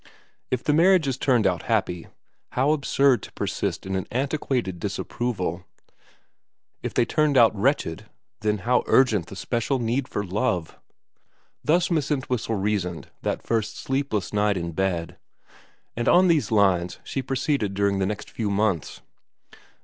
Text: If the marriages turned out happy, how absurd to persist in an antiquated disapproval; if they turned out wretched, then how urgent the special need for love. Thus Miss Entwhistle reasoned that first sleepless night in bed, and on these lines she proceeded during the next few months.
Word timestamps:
If 0.49 0.63
the 0.63 0.73
marriages 0.73 1.15
turned 1.15 1.45
out 1.45 1.61
happy, 1.69 2.07
how 2.53 2.71
absurd 2.71 3.21
to 3.21 3.31
persist 3.33 3.85
in 3.85 3.95
an 3.95 4.07
antiquated 4.09 4.79
disapproval; 4.79 5.63
if 6.81 6.91
they 6.95 7.05
turned 7.05 7.37
out 7.37 7.55
wretched, 7.55 8.07
then 8.39 8.57
how 8.65 8.81
urgent 8.87 9.27
the 9.27 9.35
special 9.35 9.77
need 9.77 10.07
for 10.07 10.25
love. 10.25 10.75
Thus 11.63 11.91
Miss 11.91 12.09
Entwhistle 12.09 12.55
reasoned 12.55 13.11
that 13.21 13.43
first 13.45 13.77
sleepless 13.77 14.33
night 14.33 14.57
in 14.57 14.71
bed, 14.71 15.19
and 15.95 16.07
on 16.07 16.27
these 16.29 16.51
lines 16.51 16.97
she 17.03 17.21
proceeded 17.21 17.75
during 17.75 17.99
the 17.99 18.07
next 18.07 18.31
few 18.31 18.49
months. 18.49 19.01